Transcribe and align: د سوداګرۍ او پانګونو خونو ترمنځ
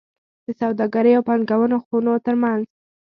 د 0.45 0.47
سوداګرۍ 0.59 1.11
او 1.17 1.23
پانګونو 1.29 1.77
خونو 1.85 2.11
ترمنځ 2.25 2.63